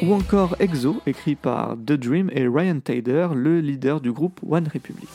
ou 0.04 0.12
encore 0.12 0.56
Exo, 0.58 1.00
écrit 1.06 1.34
par 1.34 1.76
The 1.76 1.92
Dream 1.92 2.30
et 2.32 2.46
Ryan 2.46 2.80
Tedder, 2.80 3.28
le 3.34 3.61
leader 3.61 4.00
du 4.00 4.12
groupe 4.12 4.40
One 4.46 4.68
Republic. 4.73 5.08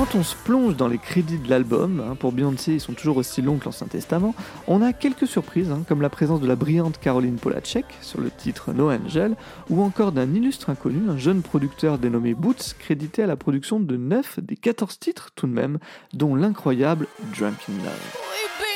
Quand 0.00 0.18
on 0.18 0.22
se 0.22 0.34
plonge 0.34 0.76
dans 0.76 0.88
les 0.88 0.96
crédits 0.96 1.36
de 1.36 1.50
l'album, 1.50 2.00
hein, 2.00 2.14
pour 2.14 2.32
Beyoncé 2.32 2.72
ils 2.72 2.80
sont 2.80 2.94
toujours 2.94 3.18
aussi 3.18 3.42
longs 3.42 3.58
que 3.58 3.66
l'Ancien 3.66 3.86
Testament, 3.86 4.34
on 4.66 4.80
a 4.80 4.94
quelques 4.94 5.26
surprises, 5.26 5.70
hein, 5.70 5.82
comme 5.86 6.00
la 6.00 6.08
présence 6.08 6.40
de 6.40 6.46
la 6.46 6.56
brillante 6.56 6.98
Caroline 6.98 7.36
Polacek 7.36 7.84
sur 8.00 8.18
le 8.18 8.30
titre 8.30 8.72
No 8.72 8.90
Angel, 8.90 9.36
ou 9.68 9.82
encore 9.82 10.12
d'un 10.12 10.32
illustre 10.32 10.70
inconnu, 10.70 11.10
un 11.10 11.18
jeune 11.18 11.42
producteur 11.42 11.98
dénommé 11.98 12.32
Boots, 12.32 12.74
crédité 12.78 13.24
à 13.24 13.26
la 13.26 13.36
production 13.36 13.78
de 13.78 13.98
9 13.98 14.40
des 14.40 14.56
14 14.56 14.98
titres 14.98 15.32
tout 15.34 15.46
de 15.46 15.52
même, 15.52 15.78
dont 16.14 16.34
l'incroyable 16.34 17.06
Drunk 17.36 17.58
in 17.68 17.84
Love. 17.84 18.69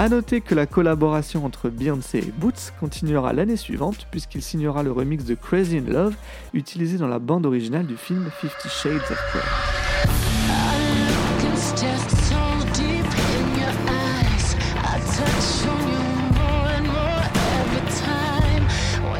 A 0.00 0.08
noter 0.08 0.40
que 0.40 0.56
la 0.56 0.66
collaboration 0.66 1.46
entre 1.46 1.70
Beyoncé 1.70 2.18
et 2.18 2.32
Boots 2.36 2.72
continuera 2.80 3.32
l'année 3.32 3.56
suivante 3.56 4.08
puisqu'il 4.10 4.42
signera 4.42 4.82
le 4.82 4.90
remix 4.90 5.24
de 5.24 5.34
Crazy 5.34 5.78
in 5.78 5.90
Love 5.90 6.16
utilisé 6.52 6.98
dans 6.98 7.06
la 7.06 7.20
bande 7.20 7.46
originale 7.46 7.86
du 7.86 7.96
film 7.96 8.28
Fifty 8.40 8.68
Shades 8.68 8.96
of 8.96 9.18
Grey. 9.32 9.40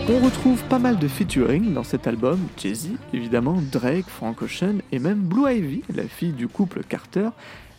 On 0.07 0.19
retrouve 0.23 0.63
pas 0.65 0.79
mal 0.79 0.99
de 0.99 1.09
featuring 1.09 1.73
dans 1.73 1.83
cet 1.83 2.07
album, 2.07 2.39
Jay-Z, 2.59 2.91
évidemment, 3.15 3.63
Drake, 3.73 4.05
Frank 4.07 4.43
Ocean 4.43 4.81
et 4.93 4.99
même 4.99 5.21
Blue 5.21 5.51
Ivy, 5.51 5.83
la 5.95 6.03
fille 6.03 6.33
du 6.33 6.47
couple 6.47 6.83
Carter, 6.87 7.31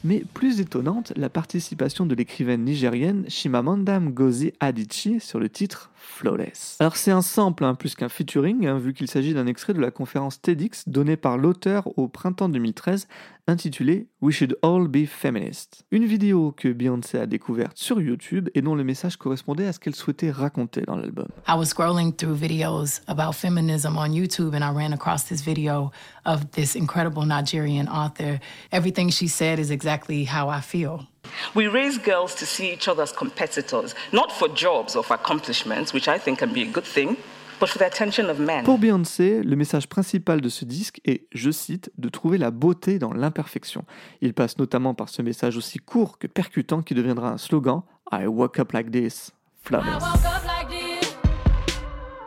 mais 0.06 0.24
plus 0.36 0.60
étonnante, 0.60 1.14
la 1.16 1.30
participation 1.30 2.06
de 2.06 2.14
l'écrivaine 2.14 2.64
nigérienne 2.64 3.26
Shimamanda 3.28 4.00
Ngozi 4.00 4.54
Adichie 4.60 5.20
sur 5.20 5.40
le 5.40 5.50
titre 5.50 5.90
Flawless. 6.06 6.78
Alors 6.80 6.96
c'est 6.96 7.12
un 7.12 7.22
sample 7.22 7.66
hein, 7.66 7.76
plus 7.76 7.96
qu'un 7.96 8.10
featuring, 8.10 8.68
hein, 8.68 8.78
vu 8.78 8.94
qu'il 8.94 9.10
s'agit 9.10 9.34
d'un 9.34 9.48
extrait 9.48 9.74
de 9.74 9.80
la 9.80 9.92
conférence 9.92 10.42
TEDx 10.42 10.88
donnée 10.88 11.18
par 11.18 11.38
l'auteur 11.38 11.88
au 11.98 12.08
printemps 12.08 12.48
2013 12.48 13.08
intitulée 13.48 14.08
We 14.22 14.36
Should 14.36 14.58
All 14.64 14.88
Be 14.88 15.06
Feminist. 15.06 15.86
Une 15.92 16.06
vidéo 16.06 16.52
que 16.52 16.72
Beyoncé 16.72 17.20
a 17.20 17.26
découverte 17.26 17.78
sur 17.78 18.02
YouTube 18.02 18.50
et 18.56 18.62
dont 18.62 18.76
le 18.76 18.84
message 18.84 19.18
correspondait 19.18 19.68
à 19.68 19.74
ce 19.74 19.80
qu'elle 19.80 19.96
souhaitait 19.96 20.32
raconter 20.32 20.82
dans 20.82 20.96
l'album. 20.96 21.28
I 21.48 21.56
was 21.56 21.66
scrolling 21.66 22.16
through 22.16 22.36
videos 22.36 23.02
about 23.08 23.34
feminism 23.34 23.98
on 23.98 24.14
YouTube 24.14 24.56
and 24.56 24.64
I 24.64 24.74
ran 24.74 24.94
across 24.94 25.26
this 25.26 25.42
video 25.42 25.92
of 26.26 26.52
this 26.52 26.76
incredible 26.76 27.26
Nigerian 27.26 27.88
author. 27.88 28.40
Everything 28.72 29.10
she 29.10 29.28
said 29.28 29.60
is 29.60 29.72
exactly 29.72 30.26
how 30.26 30.50
I 30.50 30.62
feel. 30.62 31.08
We 31.55 31.67
raise 31.67 31.98
girls 32.00 32.36
to 32.36 32.46
see 32.46 32.72
each 32.74 32.88
other 32.88 33.03
as 33.03 33.12
competitors, 33.13 33.94
not 34.12 34.32
for 34.32 34.48
jobs 34.53 34.96
or 34.96 35.03
for 35.03 35.15
accomplishments, 35.15 35.94
which 35.94 36.08
I 36.08 36.17
think 36.20 36.39
can 36.39 36.51
be 36.53 36.62
a 36.63 36.72
good 36.72 36.86
thing, 36.86 37.15
but 37.60 37.70
for 37.70 37.79
the 37.79 37.86
attention 37.86 38.29
of 38.29 38.39
men. 38.39 38.63
Pour 38.65 38.77
Beyoncé, 38.77 39.41
le 39.44 39.55
message 39.55 39.88
principal 39.88 40.41
de 40.41 40.50
ce 40.50 40.65
disque 40.65 41.00
est, 41.05 41.27
je 41.34 41.51
cite, 41.51 41.89
de 41.98 42.10
trouver 42.10 42.38
la 42.38 42.51
beauté 42.51 43.00
dans 43.00 43.13
l'imperfection. 43.13 43.86
Il 44.22 44.34
passe 44.34 44.58
notamment 44.58 44.94
par 44.94 45.08
ce 45.10 45.22
message 45.22 45.55
aussi 45.58 45.79
court 45.79 46.17
que 46.20 46.27
percutant 46.27 46.82
qui 46.82 46.94
deviendra 46.94 47.29
un 47.29 47.38
slogan 47.38 47.84
I 48.12 48.27
woke 48.27 48.60
up 48.60 48.72
like 48.74 48.91
this, 48.91 49.32
I 49.63 49.67
flawless. 49.67 49.94
woke 50.03 50.25
up 50.25 50.44
like 50.46 50.70
this. 50.70 51.15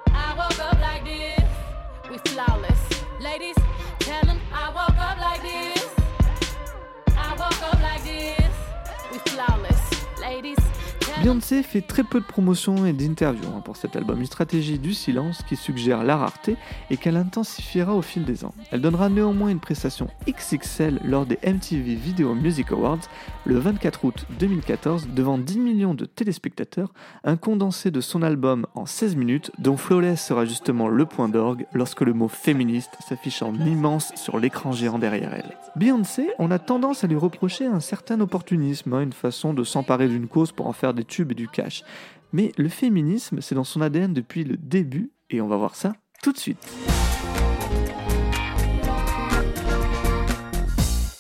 I 0.09 0.35
woke 0.37 0.59
up 0.59 0.79
like 0.81 1.05
this. 1.05 1.45
We 2.11 2.19
flawless. 2.31 2.81
Ladies, 3.21 3.55
tell 4.01 4.29
'em 4.29 4.39
I 4.53 4.69
woke 4.75 4.99
up 4.99 5.19
like 5.21 5.43
this. 5.43 5.87
I 7.17 7.31
woke 7.39 7.63
up 7.63 7.81
like 7.81 8.03
this. 8.03 8.38
We 9.39 9.45
flawless. 9.45 10.21
Ladies, 10.21 10.57
tell 10.59 10.67
'em 10.67 10.88
Beyoncé 11.21 11.65
fait 11.65 11.81
très 11.81 12.05
peu 12.05 12.21
de 12.21 12.25
promotions 12.25 12.87
et 12.87 12.93
d'interviews 12.93 13.49
hein, 13.49 13.61
pour 13.61 13.77
cet 13.77 13.97
album, 13.97 14.21
une 14.21 14.27
stratégie 14.27 14.79
du 14.79 14.95
silence 14.95 15.43
qui 15.43 15.57
suggère 15.57 16.05
la 16.05 16.17
rareté 16.17 16.57
et 16.91 16.97
qu'elle 16.97 17.17
intensifiera 17.17 17.93
au 17.93 18.03
fil 18.03 18.25
des 18.25 18.45
ans. 18.45 18.55
Elle 18.71 18.81
donnera 18.81 19.09
néanmoins 19.09 19.49
une 19.49 19.59
prestation 19.59 20.07
XXL 20.29 21.01
lors 21.05 21.27
des 21.27 21.37
MTV 21.45 21.97
Video 21.97 22.37
Music 22.37 22.71
Awards 22.71 23.01
le 23.47 23.59
24 23.59 24.05
août 24.05 24.27
2014 24.39 25.09
devant 25.09 25.39
10 25.39 25.59
millions 25.59 25.95
de 25.95 26.05
téléspectateurs, 26.05 26.93
un 27.25 27.37
condensé 27.37 27.91
de 27.91 28.01
son 28.01 28.23
album 28.23 28.67
en 28.77 28.87
16 28.87 29.17
minutes 29.17 29.51
dont 29.59 29.77
Flawless 29.77 30.25
sera 30.25 30.45
justement 30.45 30.87
le 30.87 31.05
point 31.05 31.29
d'orgue 31.29 31.67
lorsque 31.73 32.03
le 32.03 32.13
mot 32.13 32.29
féministe 32.29 32.97
s'affiche 33.07 33.43
en 33.43 33.55
immense 33.55 34.13
sur 34.15 34.39
l'écran 34.39 34.71
géant 34.71 35.01
derrière 35.01 35.35
elle. 35.35 35.57
Beyoncé, 35.75 36.31
on 36.39 36.53
a 36.53 36.61
tendance 36.61 37.03
à 37.03 37.09
lui 37.09 37.17
reprocher 37.17 37.67
un 37.67 37.81
certain 37.81 38.21
opportunisme, 38.21 38.93
hein, 38.93 39.01
une 39.01 39.13
façon 39.13 39.53
de 39.53 39.65
s'emparer 39.65 40.07
d'une 40.07 40.29
cause 40.29 40.53
pour 40.53 40.69
en 40.69 40.73
faire 40.73 40.95
des 40.95 41.08
et 41.09 41.35
du 41.35 41.49
cash. 41.49 41.83
Mais 42.33 42.53
le 42.57 42.69
féminisme, 42.69 43.41
c'est 43.41 43.55
dans 43.55 43.65
son 43.65 43.81
ADN 43.81 44.13
depuis 44.13 44.45
le 44.45 44.57
début, 44.57 45.13
et 45.31 45.41
on 45.41 45.49
va 45.49 45.57
voir 45.57 45.75
ça 45.75 45.95
tout 46.23 46.33
de 46.33 46.39
suite. 46.39 46.59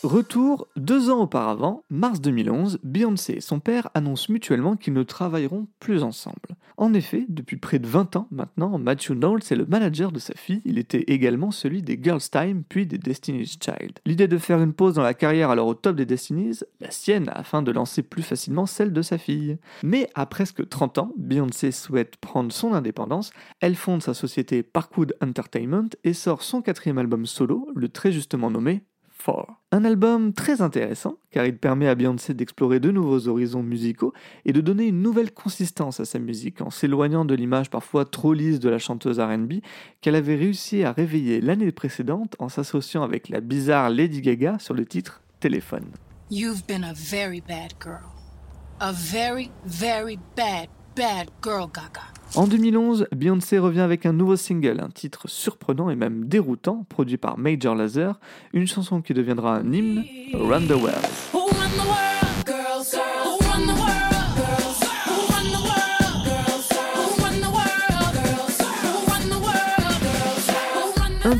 Retour 0.04 0.68
deux 0.76 1.10
ans 1.10 1.22
auparavant, 1.22 1.82
mars 1.90 2.20
2011, 2.20 2.78
Beyoncé 2.84 3.32
et 3.32 3.40
son 3.40 3.58
père 3.58 3.90
annoncent 3.94 4.32
mutuellement 4.32 4.76
qu'ils 4.76 4.92
ne 4.92 5.02
travailleront 5.02 5.66
plus 5.80 6.04
ensemble. 6.04 6.54
En 6.76 6.94
effet, 6.94 7.26
depuis 7.28 7.56
près 7.56 7.80
de 7.80 7.86
20 7.88 8.14
ans 8.14 8.28
maintenant, 8.30 8.78
Matthew 8.78 9.14
Knowles 9.14 9.40
est 9.50 9.56
le 9.56 9.66
manager 9.66 10.12
de 10.12 10.20
sa 10.20 10.34
fille, 10.34 10.62
il 10.64 10.78
était 10.78 11.02
également 11.08 11.50
celui 11.50 11.82
des 11.82 11.98
Girls 12.00 12.20
Time 12.30 12.62
puis 12.68 12.86
des 12.86 12.98
Destiny's 12.98 13.58
Child. 13.60 13.98
L'idée 14.06 14.28
de 14.28 14.38
faire 14.38 14.62
une 14.62 14.72
pause 14.72 14.94
dans 14.94 15.02
la 15.02 15.14
carrière 15.14 15.50
alors 15.50 15.66
au 15.66 15.74
top 15.74 15.96
des 15.96 16.06
Destiny's, 16.06 16.64
la 16.80 16.92
sienne 16.92 17.28
afin 17.34 17.62
de 17.62 17.72
lancer 17.72 18.04
plus 18.04 18.22
facilement 18.22 18.66
celle 18.66 18.92
de 18.92 19.02
sa 19.02 19.18
fille. 19.18 19.58
Mais 19.82 20.08
à 20.14 20.26
presque 20.26 20.68
30 20.68 20.98
ans, 20.98 21.12
Beyoncé 21.16 21.72
souhaite 21.72 22.18
prendre 22.18 22.52
son 22.52 22.72
indépendance, 22.72 23.32
elle 23.58 23.74
fonde 23.74 24.04
sa 24.04 24.14
société 24.14 24.62
Parkwood 24.62 25.16
Entertainment 25.20 25.90
et 26.04 26.12
sort 26.12 26.42
son 26.42 26.62
quatrième 26.62 26.98
album 26.98 27.26
solo, 27.26 27.68
le 27.74 27.88
très 27.88 28.12
justement 28.12 28.52
nommé. 28.52 28.84
Un 29.70 29.84
album 29.84 30.32
très 30.32 30.62
intéressant 30.62 31.16
car 31.30 31.44
il 31.44 31.58
permet 31.58 31.88
à 31.88 31.94
Beyoncé 31.94 32.32
d'explorer 32.32 32.80
de 32.80 32.90
nouveaux 32.90 33.28
horizons 33.28 33.62
musicaux 33.62 34.14
et 34.46 34.54
de 34.54 34.62
donner 34.62 34.86
une 34.86 35.02
nouvelle 35.02 35.30
consistance 35.30 36.00
à 36.00 36.06
sa 36.06 36.18
musique 36.18 36.62
en 36.62 36.70
s'éloignant 36.70 37.26
de 37.26 37.34
l'image 37.34 37.68
parfois 37.68 38.06
trop 38.06 38.32
lisse 38.32 38.60
de 38.60 38.70
la 38.70 38.78
chanteuse 38.78 39.20
RB 39.20 39.60
qu'elle 40.00 40.14
avait 40.14 40.36
réussi 40.36 40.84
à 40.84 40.92
réveiller 40.92 41.42
l'année 41.42 41.70
précédente 41.70 42.34
en 42.38 42.48
s'associant 42.48 43.02
avec 43.02 43.28
la 43.28 43.40
bizarre 43.40 43.90
Lady 43.90 44.22
Gaga 44.22 44.58
sur 44.58 44.72
le 44.72 44.86
titre 44.86 45.20
Téléphone. 45.38 45.84
You've 46.30 46.66
been 46.66 46.84
a 46.84 46.94
very 46.94 47.42
bad 47.42 47.74
girl. 47.78 48.10
A 48.80 48.92
very, 48.92 49.50
very 49.66 50.18
bad, 50.34 50.68
bad 50.96 51.30
girl, 51.42 51.66
Gaga. 51.66 52.17
En 52.34 52.46
2011, 52.46 53.08
Beyoncé 53.16 53.58
revient 53.58 53.80
avec 53.80 54.04
un 54.06 54.12
nouveau 54.12 54.36
single, 54.36 54.80
un 54.80 54.90
titre 54.90 55.28
surprenant 55.28 55.90
et 55.90 55.96
même 55.96 56.26
déroutant, 56.26 56.84
produit 56.88 57.16
par 57.16 57.38
Major 57.38 57.74
Lazer, 57.74 58.20
une 58.52 58.66
chanson 58.66 59.00
qui 59.00 59.14
deviendra 59.14 59.56
un 59.56 59.72
hymne, 59.72 60.04
Run 60.34 60.66
the 60.66 60.72
World. 60.72 62.17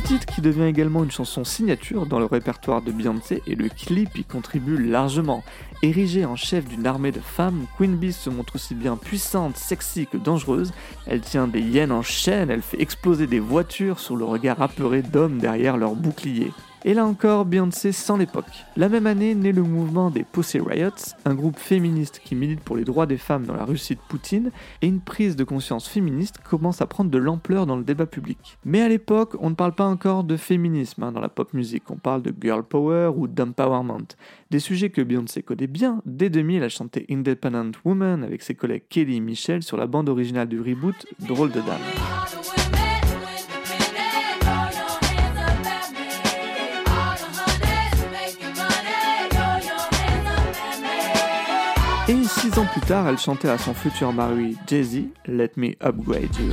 Titre 0.09 0.25
qui 0.25 0.41
devient 0.41 0.63
également 0.63 1.03
une 1.03 1.11
chanson 1.11 1.43
signature 1.43 2.07
dans 2.07 2.17
le 2.17 2.25
répertoire 2.25 2.81
de 2.81 2.91
Beyoncé 2.91 3.43
et 3.45 3.53
le 3.53 3.69
clip 3.69 4.17
y 4.17 4.23
contribue 4.23 4.83
largement. 4.83 5.43
Érigée 5.83 6.25
en 6.25 6.35
chef 6.35 6.67
d'une 6.67 6.87
armée 6.87 7.11
de 7.11 7.19
femmes, 7.19 7.67
Queen 7.77 7.95
Bee 7.95 8.11
se 8.11 8.31
montre 8.31 8.55
aussi 8.55 8.73
bien 8.73 8.97
puissante, 8.97 9.55
sexy 9.55 10.07
que 10.07 10.17
dangereuse. 10.17 10.71
Elle 11.05 11.21
tient 11.21 11.47
des 11.47 11.61
hyènes 11.61 11.91
en 11.91 12.01
chaîne, 12.01 12.49
elle 12.49 12.63
fait 12.63 12.81
exploser 12.81 13.27
des 13.27 13.39
voitures 13.39 13.99
sous 13.99 14.15
le 14.15 14.25
regard 14.25 14.59
apeuré 14.63 15.03
d'hommes 15.03 15.37
derrière 15.37 15.77
leurs 15.77 15.93
boucliers. 15.93 16.53
Et 16.85 16.93
là 16.93 17.05
encore, 17.05 17.43
Beyoncé 17.43 17.91
sans 17.91 18.15
l'époque. 18.15 18.65
La 18.77 18.87
même 18.87 19.05
année 19.05 19.35
naît 19.35 19.51
le 19.51 19.63
mouvement 19.63 20.09
des 20.09 20.23
Pussy 20.23 20.59
Riots, 20.59 21.13
un 21.25 21.35
groupe 21.35 21.57
féministe 21.57 22.21
qui 22.23 22.35
milite 22.35 22.61
pour 22.61 22.77
les 22.77 22.85
droits 22.85 23.05
des 23.05 23.17
femmes 23.17 23.45
dans 23.45 23.53
la 23.53 23.65
Russie 23.65 23.95
de 23.95 23.99
Poutine, 24.07 24.51
et 24.81 24.87
une 24.87 25.01
prise 25.01 25.35
de 25.35 25.43
conscience 25.43 25.89
féministe 25.89 26.37
commence 26.37 26.81
à 26.81 26.87
prendre 26.87 27.11
de 27.11 27.17
l'ampleur 27.17 27.65
dans 27.65 27.75
le 27.75 27.83
débat 27.83 28.05
public. 28.05 28.57
Mais 28.63 28.81
à 28.81 28.87
l'époque, 28.87 29.35
on 29.41 29.49
ne 29.49 29.55
parle 29.55 29.75
pas 29.75 29.85
encore 29.85 30.23
de 30.23 30.37
féminisme 30.37 31.03
hein, 31.03 31.11
dans 31.11 31.19
la 31.19 31.27
pop 31.27 31.53
musique, 31.53 31.91
on 31.91 31.97
parle 31.97 32.21
de 32.21 32.33
girl 32.39 32.63
power 32.63 33.11
ou 33.13 33.27
d'empowerment, 33.27 34.07
des 34.49 34.59
sujets 34.59 34.89
que 34.89 35.01
Beyoncé 35.01 35.43
connaît 35.43 35.67
bien. 35.67 36.01
Dès 36.05 36.29
2000, 36.29 36.63
elle 36.63 36.69
chantait 36.69 37.05
Independent 37.09 37.77
Woman 37.83 38.23
avec 38.23 38.41
ses 38.41 38.55
collègues 38.55 38.83
Kelly 38.87 39.17
et 39.17 39.19
Michel 39.19 39.63
sur 39.63 39.75
la 39.75 39.87
bande 39.87 40.07
originale 40.07 40.47
du 40.47 40.61
reboot 40.61 41.05
Drôle 41.19 41.51
de 41.51 41.59
Dame. 41.59 42.68
Ans 52.59 52.65
plus 52.65 52.81
tard, 52.81 53.07
elle 53.07 53.17
chantait 53.17 53.47
à 53.47 53.57
son 53.57 53.73
futur 53.73 54.11
mari 54.11 54.57
Jay-Z, 54.67 55.03
Let 55.27 55.51
Me 55.55 55.75
Upgrade 55.81 56.35
You. 56.35 56.51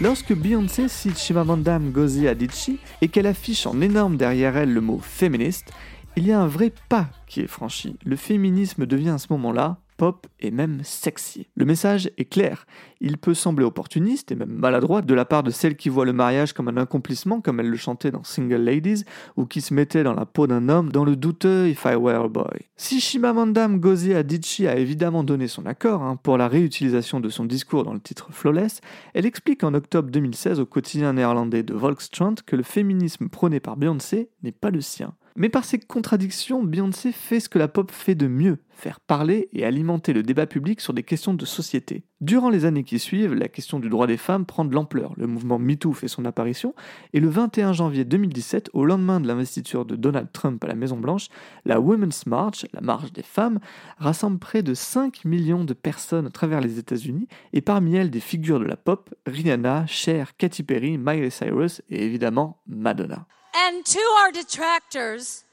Lorsque 0.00 0.34
Beyoncé 0.34 0.88
cite 0.88 1.18
Chimamanda 1.18 1.78
Ngozi 1.78 2.26
Adichie 2.28 2.78
et 3.00 3.08
qu'elle 3.08 3.26
affiche 3.26 3.66
en 3.66 3.80
énorme 3.80 4.16
derrière 4.16 4.56
elle 4.56 4.72
le 4.72 4.80
mot 4.80 5.00
féministe, 5.02 5.72
il 6.16 6.26
y 6.26 6.32
a 6.32 6.40
un 6.40 6.46
vrai 6.46 6.72
pas 6.88 7.08
qui 7.26 7.40
est 7.40 7.46
franchi. 7.46 7.96
Le 8.04 8.16
féminisme 8.16 8.86
devient 8.86 9.10
à 9.10 9.18
ce 9.18 9.26
moment-là 9.30 9.78
pop 9.96 10.26
et 10.40 10.50
même 10.50 10.80
sexy. 10.82 11.46
Le 11.56 11.64
message 11.64 12.10
est 12.16 12.24
clair. 12.24 12.66
Il 13.00 13.18
peut 13.18 13.34
sembler 13.34 13.64
opportuniste 13.64 14.32
et 14.32 14.34
même 14.34 14.52
maladroit 14.52 15.02
de 15.02 15.14
la 15.14 15.24
part 15.24 15.42
de 15.42 15.50
celles 15.50 15.76
qui 15.76 15.88
voient 15.88 16.04
le 16.04 16.12
mariage 16.12 16.52
comme 16.52 16.68
un 16.68 16.76
accomplissement, 16.76 17.40
comme 17.40 17.60
elle 17.60 17.68
le 17.68 17.76
chantait 17.76 18.10
dans 18.10 18.24
Single 18.24 18.62
Ladies, 18.62 19.04
ou 19.36 19.46
qui 19.46 19.60
se 19.60 19.74
mettait 19.74 20.02
dans 20.02 20.14
la 20.14 20.26
peau 20.26 20.46
d'un 20.46 20.68
homme 20.68 20.90
dans 20.90 21.04
le 21.04 21.16
douteux 21.16 21.68
If 21.68 21.84
I 21.84 21.94
Were 21.96 22.24
a 22.24 22.28
Boy. 22.28 22.68
Si 22.76 23.00
Chimamanda 23.00 23.68
Ngozi 23.68 24.14
Adichie 24.14 24.66
a 24.66 24.76
évidemment 24.76 25.24
donné 25.24 25.48
son 25.48 25.66
accord 25.66 26.02
hein, 26.02 26.16
pour 26.16 26.38
la 26.38 26.48
réutilisation 26.48 27.20
de 27.20 27.28
son 27.28 27.44
discours 27.44 27.84
dans 27.84 27.94
le 27.94 28.00
titre 28.00 28.28
Flawless, 28.30 28.80
elle 29.14 29.26
explique 29.26 29.64
en 29.64 29.74
octobre 29.74 30.10
2016 30.10 30.60
au 30.60 30.66
quotidien 30.66 31.12
néerlandais 31.12 31.62
de 31.62 31.74
Volkskrant 31.74 32.34
que 32.46 32.56
le 32.56 32.62
féminisme 32.62 33.28
prôné 33.28 33.60
par 33.60 33.76
Beyoncé 33.76 34.30
n'est 34.42 34.52
pas 34.52 34.70
le 34.70 34.80
sien. 34.80 35.14
Mais 35.36 35.48
par 35.48 35.64
ses 35.64 35.80
contradictions, 35.80 36.62
Beyoncé 36.62 37.10
fait 37.10 37.40
ce 37.40 37.48
que 37.48 37.58
la 37.58 37.66
pop 37.66 37.90
fait 37.90 38.14
de 38.14 38.28
mieux, 38.28 38.58
faire 38.74 39.00
parler 39.00 39.48
et 39.52 39.64
alimenter 39.64 40.12
le 40.12 40.22
débat 40.22 40.46
public 40.46 40.80
sur 40.80 40.92
des 40.92 41.02
questions 41.02 41.34
de 41.34 41.44
société. 41.44 42.04
Durant 42.20 42.48
les 42.48 42.64
années 42.64 42.84
qui 42.84 42.98
suivent, 42.98 43.34
la 43.34 43.48
question 43.48 43.78
du 43.78 43.88
droit 43.88 44.06
des 44.06 44.16
femmes 44.16 44.46
prend 44.46 44.64
de 44.64 44.74
l'ampleur. 44.74 45.12
Le 45.16 45.26
mouvement 45.26 45.58
MeToo 45.58 45.92
fait 45.92 46.08
son 46.08 46.24
apparition 46.24 46.74
et 47.12 47.20
le 47.20 47.28
21 47.28 47.72
janvier 47.72 48.04
2017, 48.04 48.70
au 48.72 48.84
lendemain 48.84 49.20
de 49.20 49.28
l'investiture 49.28 49.84
de 49.84 49.96
Donald 49.96 50.28
Trump 50.32 50.62
à 50.64 50.68
la 50.68 50.74
Maison-Blanche, 50.74 51.28
la 51.64 51.80
Women's 51.80 52.26
March, 52.26 52.66
la 52.72 52.80
marche 52.80 53.12
des 53.12 53.22
femmes, 53.22 53.60
rassemble 53.98 54.38
près 54.38 54.62
de 54.62 54.74
5 54.74 55.24
millions 55.24 55.64
de 55.64 55.74
personnes 55.74 56.26
à 56.26 56.30
travers 56.30 56.60
les 56.60 56.78
États-Unis 56.78 57.28
et 57.52 57.60
parmi 57.60 57.96
elles 57.96 58.10
des 58.10 58.20
figures 58.20 58.58
de 58.58 58.64
la 58.64 58.76
pop, 58.76 59.14
Rihanna, 59.26 59.86
Cher, 59.86 60.36
Katy 60.36 60.62
Perry, 60.62 60.98
Miley 60.98 61.30
Cyrus 61.30 61.82
et 61.90 62.04
évidemment 62.04 62.62
Madonna. 62.66 63.26
And 63.54 63.84
to 63.84 64.00
our 64.24 64.32
detractors 64.32 65.44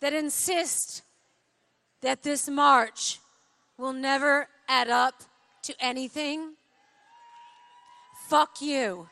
that 0.00 0.12
insist 0.12 1.04
that 2.04 2.16
this 2.22 2.48
march 2.48 3.20
will 3.78 3.94
never 3.94 4.46
add 4.68 4.88
up 4.88 5.14
to 5.62 5.72
anything, 5.80 6.52
fuck 8.28 8.60
you. 8.60 9.06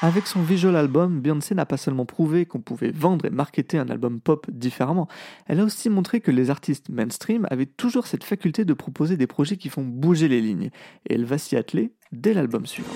Avec 0.00 0.26
son 0.26 0.42
visual 0.42 0.74
album, 0.74 1.20
Beyoncé 1.20 1.54
n'a 1.54 1.64
pas 1.64 1.76
seulement 1.76 2.06
prouvé 2.06 2.44
qu'on 2.44 2.60
pouvait 2.60 2.90
vendre 2.90 3.24
et 3.24 3.30
marketer 3.30 3.78
un 3.78 3.88
album 3.88 4.20
pop 4.20 4.50
différemment, 4.50 5.06
elle 5.46 5.60
a 5.60 5.64
aussi 5.64 5.90
montré 5.90 6.20
que 6.20 6.32
les 6.32 6.50
artistes 6.50 6.88
mainstream 6.88 7.46
avaient 7.50 7.66
toujours 7.66 8.08
cette 8.08 8.24
faculté 8.24 8.64
de 8.64 8.74
proposer 8.74 9.16
des 9.16 9.28
projets 9.28 9.56
qui 9.56 9.68
font 9.68 9.84
bouger 9.84 10.26
les 10.26 10.40
lignes, 10.40 10.70
et 11.08 11.14
elle 11.14 11.24
va 11.24 11.38
s'y 11.38 11.54
atteler 11.54 11.92
dès 12.10 12.34
l'album 12.34 12.66
suivant. 12.66 12.92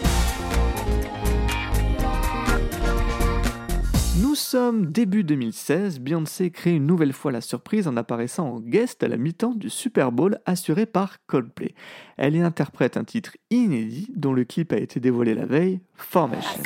Sommes 4.37 4.87
début 4.87 5.25
2016, 5.25 6.00
Beyoncé 6.00 6.50
crée 6.50 6.76
une 6.76 6.87
nouvelle 6.87 7.12
fois 7.12 7.33
la 7.33 7.40
surprise 7.40 7.88
en 7.88 7.97
apparaissant 7.97 8.49
en 8.49 8.61
guest 8.61 9.02
à 9.02 9.09
la 9.09 9.16
mi-temps 9.16 9.55
du 9.55 9.71
Super 9.71 10.12
Bowl 10.12 10.38
assuré 10.47 10.87
par 10.87 11.25
Coldplay. 11.26 11.75
Elle 12.16 12.37
y 12.37 12.40
interprète 12.40 12.97
un 12.97 13.05
titre 13.05 13.37
inédit 13.50 14.09
dont 14.14 14.33
le 14.33 14.45
clip 14.45 14.73
a 14.73 14.76
été 14.76 15.00
dévoilé 15.00 15.35
la 15.35 15.47
veille, 15.47 15.81
Formation. 15.97 16.62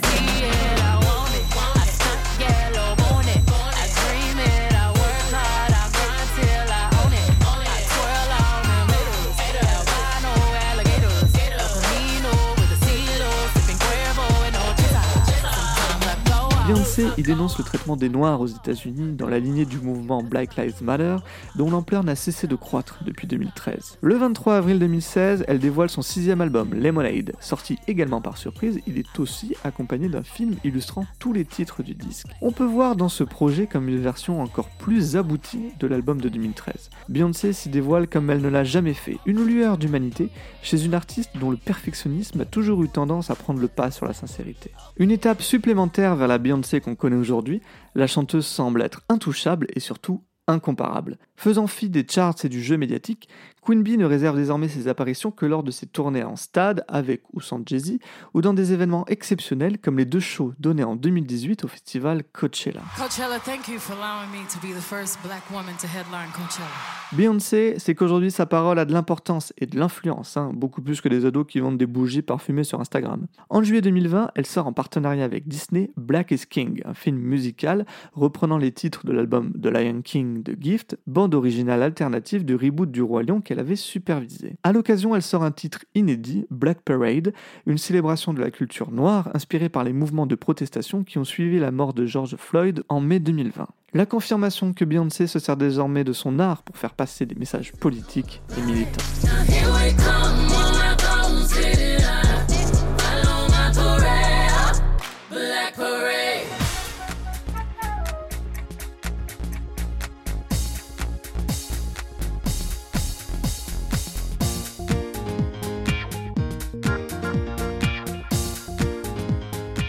Beyoncé 16.96 17.20
y 17.20 17.22
dénonce 17.22 17.56
le 17.58 17.62
traitement 17.62 17.94
des 17.94 18.08
Noirs 18.08 18.40
aux 18.40 18.46
États-Unis 18.46 19.12
dans 19.12 19.28
la 19.28 19.38
lignée 19.38 19.64
du 19.64 19.78
mouvement 19.78 20.24
Black 20.24 20.56
Lives 20.56 20.82
Matter, 20.82 21.16
dont 21.54 21.70
l'ampleur 21.70 22.02
n'a 22.02 22.16
cessé 22.16 22.48
de 22.48 22.56
croître 22.56 22.98
depuis 23.04 23.28
2013. 23.28 23.98
Le 24.00 24.16
23 24.16 24.56
avril 24.56 24.78
2016, 24.80 25.44
elle 25.46 25.60
dévoile 25.60 25.88
son 25.88 26.02
sixième 26.02 26.40
album, 26.40 26.74
Lemonade. 26.74 27.32
Sorti 27.38 27.78
également 27.86 28.20
par 28.20 28.38
surprise, 28.38 28.80
il 28.88 28.98
est 28.98 29.20
aussi 29.20 29.54
accompagné 29.62 30.08
d'un 30.08 30.24
film 30.24 30.56
illustrant 30.64 31.06
tous 31.20 31.32
les 31.32 31.44
titres 31.44 31.84
du 31.84 31.94
disque. 31.94 32.26
On 32.40 32.50
peut 32.50 32.64
voir 32.64 32.96
dans 32.96 33.08
ce 33.08 33.22
projet 33.22 33.66
comme 33.66 33.88
une 33.88 34.00
version 34.00 34.42
encore 34.42 34.70
plus 34.70 35.16
aboutie 35.16 35.72
de 35.78 35.86
l'album 35.86 36.20
de 36.20 36.28
2013. 36.28 36.90
Beyoncé 37.08 37.52
s'y 37.52 37.68
dévoile 37.68 38.08
comme 38.08 38.30
elle 38.30 38.42
ne 38.42 38.48
l'a 38.48 38.64
jamais 38.64 38.94
fait, 38.94 39.18
une 39.26 39.44
lueur 39.44 39.78
d'humanité 39.78 40.30
chez 40.62 40.84
une 40.84 40.94
artiste 40.94 41.30
dont 41.38 41.50
le 41.50 41.56
perfectionnisme 41.56 42.40
a 42.40 42.46
toujours 42.46 42.82
eu 42.82 42.88
tendance 42.88 43.30
à 43.30 43.36
prendre 43.36 43.60
le 43.60 43.68
pas 43.68 43.92
sur 43.92 44.06
la 44.06 44.12
sincérité. 44.12 44.72
Une 44.98 45.12
étape 45.12 45.42
supplémentaire 45.42 46.16
vers 46.16 46.28
la 46.28 46.38
Beyoncé 46.38 46.79
qu'on 46.80 46.96
connaît 46.96 47.16
aujourd'hui, 47.16 47.60
la 47.94 48.06
chanteuse 48.06 48.46
semble 48.46 48.82
être 48.82 49.02
intouchable 49.08 49.66
et 49.74 49.80
surtout 49.80 50.24
incomparable. 50.46 51.18
Faisant 51.36 51.66
fi 51.66 51.88
des 51.88 52.06
charts 52.08 52.44
et 52.44 52.48
du 52.48 52.62
jeu 52.62 52.76
médiatique, 52.76 53.28
Queen 53.60 53.82
Bee 53.82 53.98
ne 53.98 54.06
réserve 54.06 54.36
désormais 54.36 54.68
ses 54.68 54.88
apparitions 54.88 55.30
que 55.30 55.44
lors 55.44 55.62
de 55.62 55.70
ses 55.70 55.86
tournées 55.86 56.24
en 56.24 56.36
stade, 56.36 56.84
avec 56.88 57.22
ou 57.32 57.40
sans 57.40 57.60
Jay-Z, 57.64 57.98
ou 58.32 58.40
dans 58.40 58.54
des 58.54 58.72
événements 58.72 59.04
exceptionnels 59.06 59.78
comme 59.78 59.98
les 59.98 60.06
deux 60.06 60.20
shows 60.20 60.54
donnés 60.58 60.84
en 60.84 60.96
2018 60.96 61.64
au 61.64 61.68
festival 61.68 62.22
Coachella. 62.32 62.80
Coachella, 62.96 63.38
thank 63.38 63.68
you 63.68 63.78
for 63.78 63.96
allowing 63.96 64.30
me 64.30 64.46
to 64.48 64.58
be 64.60 64.74
the 64.74 64.82
first 64.82 65.18
black 65.22 65.42
woman 65.50 65.74
to 65.78 65.86
headline 65.86 66.30
Coachella. 66.32 66.66
Beyoncé, 67.12 67.74
c'est 67.78 67.94
qu'aujourd'hui 67.94 68.30
sa 68.30 68.46
parole 68.46 68.78
a 68.78 68.84
de 68.84 68.92
l'importance 68.92 69.52
et 69.58 69.66
de 69.66 69.78
l'influence, 69.78 70.36
hein, 70.36 70.52
beaucoup 70.54 70.80
plus 70.80 71.00
que 71.00 71.08
des 71.08 71.26
ados 71.26 71.46
qui 71.46 71.60
vendent 71.60 71.78
des 71.78 71.86
bougies 71.86 72.22
parfumées 72.22 72.64
sur 72.64 72.80
Instagram. 72.80 73.26
En 73.48 73.62
juillet 73.62 73.82
2020, 73.82 74.30
elle 74.36 74.46
sort 74.46 74.66
en 74.66 74.72
partenariat 74.72 75.24
avec 75.24 75.48
Disney 75.48 75.90
Black 75.96 76.30
is 76.30 76.46
King, 76.48 76.80
un 76.84 76.94
film 76.94 77.18
musical 77.18 77.84
reprenant 78.12 78.58
les 78.58 78.72
titres 78.72 79.04
de 79.04 79.12
l'album 79.12 79.52
The 79.60 79.66
Lion 79.66 80.02
King 80.02 80.42
de 80.42 80.56
Gift, 80.58 80.98
bande 81.06 81.34
originale 81.34 81.82
alternative 81.82 82.44
du 82.44 82.54
reboot 82.54 82.90
du 82.90 83.02
Roi 83.02 83.22
Lion 83.24 83.40
qu'elle 83.50 83.58
avait 83.58 83.74
supervisé. 83.74 84.54
À 84.62 84.70
l'occasion, 84.70 85.16
elle 85.16 85.22
sort 85.22 85.42
un 85.42 85.50
titre 85.50 85.84
inédit, 85.96 86.46
Black 86.50 86.82
Parade, 86.82 87.32
une 87.66 87.78
célébration 87.78 88.32
de 88.32 88.40
la 88.40 88.52
culture 88.52 88.92
noire 88.92 89.28
inspirée 89.34 89.68
par 89.68 89.82
les 89.82 89.92
mouvements 89.92 90.26
de 90.26 90.36
protestation 90.36 91.02
qui 91.02 91.18
ont 91.18 91.24
suivi 91.24 91.58
la 91.58 91.72
mort 91.72 91.92
de 91.92 92.06
George 92.06 92.36
Floyd 92.36 92.84
en 92.88 93.00
mai 93.00 93.18
2020. 93.18 93.66
La 93.92 94.06
confirmation 94.06 94.72
que 94.72 94.84
Beyoncé 94.84 95.26
se 95.26 95.40
sert 95.40 95.56
désormais 95.56 96.04
de 96.04 96.12
son 96.12 96.38
art 96.38 96.62
pour 96.62 96.76
faire 96.76 96.94
passer 96.94 97.26
des 97.26 97.34
messages 97.34 97.72
politiques 97.72 98.40
et 98.56 98.62
militants. 98.62 99.02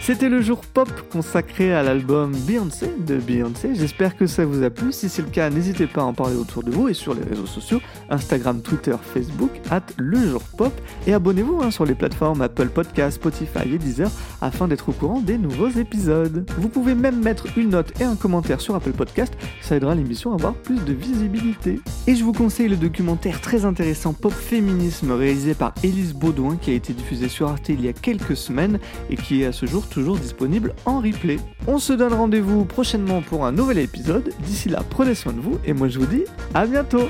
C'était 0.04 0.28
le 0.28 0.42
jour 0.42 0.62
pop 0.62 0.90
consacré 1.12 1.72
à 1.72 1.84
l'album 1.84 2.32
Beyoncé 2.32 2.92
de 3.06 3.18
Beyoncé. 3.18 3.76
J'espère 3.76 4.16
que 4.16 4.26
ça 4.26 4.44
vous 4.44 4.64
a 4.64 4.68
plu. 4.68 4.90
Si 4.90 5.08
c'est 5.08 5.22
le 5.22 5.28
cas, 5.28 5.48
n'hésitez 5.48 5.86
pas 5.86 6.00
à 6.00 6.04
en 6.04 6.12
parler 6.12 6.34
autour 6.34 6.64
de 6.64 6.72
vous 6.72 6.88
et 6.88 6.92
sur 6.92 7.14
les 7.14 7.22
réseaux 7.22 7.46
sociaux 7.46 7.80
Instagram, 8.10 8.62
Twitter, 8.62 8.96
Facebook, 9.14 9.50
at 9.70 9.84
le 9.98 10.18
jour 10.26 10.42
pop. 10.58 10.72
Et 11.06 11.14
abonnez-vous 11.14 11.60
hein, 11.62 11.70
sur 11.70 11.84
les 11.84 11.94
plateformes 11.94 12.42
Apple 12.42 12.70
Podcasts, 12.70 13.18
Spotify 13.18 13.72
et 13.72 13.78
Deezer 13.78 14.10
afin 14.40 14.66
d'être 14.66 14.88
au 14.88 14.92
courant 14.92 15.20
des 15.20 15.38
nouveaux 15.38 15.68
épisodes. 15.68 16.50
Vous 16.58 16.68
pouvez 16.68 16.96
même 16.96 17.22
mettre 17.22 17.46
une 17.56 17.68
note 17.68 17.92
et 18.00 18.04
un 18.04 18.16
commentaire 18.16 18.60
sur 18.60 18.74
Apple 18.74 18.90
Podcast, 18.90 19.32
ça 19.60 19.76
aidera 19.76 19.94
l'émission 19.94 20.32
à 20.32 20.34
avoir 20.34 20.54
plus 20.54 20.84
de 20.84 20.92
visibilité. 20.92 21.80
Et 22.08 22.16
je 22.16 22.24
vous 22.24 22.32
conseille 22.32 22.68
le 22.68 22.76
documentaire 22.76 23.40
très 23.40 23.64
intéressant 23.64 24.14
Pop 24.14 24.32
Féminisme 24.32 25.12
réalisé 25.12 25.54
par 25.54 25.74
Élise 25.84 26.12
Baudouin 26.12 26.56
qui 26.56 26.72
a 26.72 26.74
été 26.74 26.92
diffusé 26.92 27.28
sur 27.28 27.48
Arte 27.48 27.68
il 27.68 27.80
y 27.80 27.88
a 27.88 27.92
quelques 27.92 28.36
semaines 28.36 28.80
et 29.08 29.16
qui 29.16 29.42
est 29.42 29.46
à 29.46 29.52
ce 29.52 29.64
jour 29.64 29.86
toujours 29.92 30.16
disponible 30.16 30.74
en 30.86 31.00
replay. 31.00 31.38
On 31.66 31.78
se 31.78 31.92
donne 31.92 32.14
rendez-vous 32.14 32.64
prochainement 32.64 33.20
pour 33.22 33.44
un 33.44 33.52
nouvel 33.52 33.78
épisode. 33.78 34.32
D'ici 34.40 34.68
là, 34.68 34.82
prenez 34.88 35.14
soin 35.14 35.32
de 35.32 35.40
vous 35.40 35.58
et 35.64 35.72
moi 35.72 35.88
je 35.88 35.98
vous 35.98 36.06
dis 36.06 36.24
à 36.54 36.66
bientôt. 36.66 37.08